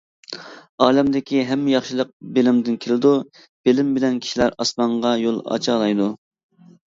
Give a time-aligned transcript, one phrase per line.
[0.83, 3.11] ئالەمدىكى ھەممە ياخشىلىق بىلىمدىن كېلىدۇ،
[3.69, 6.09] بىلىم بىلەن كىشىلەر ئاسمانغا يول ئاچالايدۇ.